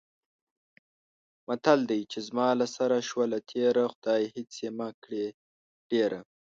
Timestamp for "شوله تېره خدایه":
3.09-4.27